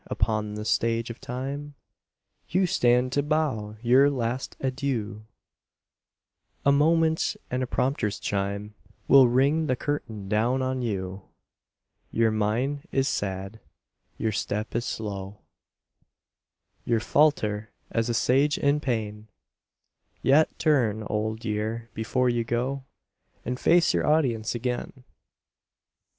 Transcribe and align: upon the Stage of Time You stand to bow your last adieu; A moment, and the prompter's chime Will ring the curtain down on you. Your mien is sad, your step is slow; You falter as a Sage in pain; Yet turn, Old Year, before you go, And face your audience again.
upon 0.07 0.55
the 0.55 0.65
Stage 0.65 1.11
of 1.11 1.21
Time 1.21 1.75
You 2.49 2.65
stand 2.65 3.11
to 3.11 3.21
bow 3.21 3.75
your 3.83 4.09
last 4.09 4.55
adieu; 4.59 5.27
A 6.65 6.71
moment, 6.71 7.37
and 7.51 7.61
the 7.61 7.67
prompter's 7.67 8.19
chime 8.19 8.73
Will 9.07 9.27
ring 9.27 9.67
the 9.67 9.75
curtain 9.75 10.27
down 10.27 10.63
on 10.63 10.81
you. 10.81 11.21
Your 12.11 12.31
mien 12.31 12.81
is 12.91 13.07
sad, 13.07 13.59
your 14.17 14.31
step 14.31 14.75
is 14.75 14.85
slow; 14.87 15.37
You 16.83 16.99
falter 16.99 17.69
as 17.91 18.09
a 18.09 18.15
Sage 18.15 18.57
in 18.57 18.79
pain; 18.79 19.27
Yet 20.23 20.57
turn, 20.57 21.03
Old 21.11 21.45
Year, 21.45 21.91
before 21.93 22.27
you 22.27 22.43
go, 22.43 22.85
And 23.45 23.59
face 23.59 23.93
your 23.93 24.07
audience 24.07 24.55
again. 24.55 25.03